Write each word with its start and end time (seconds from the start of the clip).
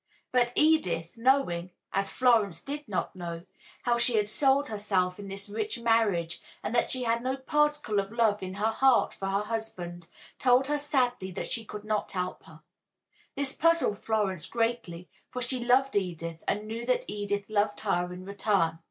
But 0.31 0.51
Edith, 0.55 1.15
knowing 1.15 1.69
(as 1.93 2.09
Florence 2.09 2.59
did 2.59 2.87
not 2.87 3.15
know) 3.15 3.43
how 3.83 3.99
she 3.99 4.15
had 4.15 4.27
sold 4.27 4.67
herself 4.67 5.19
in 5.19 5.27
this 5.27 5.47
rich 5.47 5.77
marriage 5.77 6.41
and 6.63 6.73
that 6.73 6.89
she 6.89 7.03
had 7.03 7.21
no 7.21 7.37
particle 7.37 7.99
of 7.99 8.11
love 8.11 8.41
in 8.41 8.55
her 8.55 8.71
heart 8.71 9.13
for 9.13 9.27
her 9.27 9.43
husband, 9.43 10.07
told 10.39 10.65
her 10.65 10.79
sadly 10.79 11.29
that 11.33 11.51
she 11.51 11.63
could 11.63 11.83
not 11.85 12.11
help 12.13 12.45
her. 12.45 12.63
This 13.35 13.53
puzzled 13.53 14.03
Florence 14.03 14.47
greatly, 14.47 15.07
for 15.29 15.39
she 15.39 15.63
loved 15.63 15.95
Edith 15.95 16.43
and 16.47 16.65
knew 16.67 16.83
that 16.87 17.05
Edith 17.07 17.47
loved 17.47 17.81
her 17.81 18.11
in 18.11 18.25
return. 18.25 18.79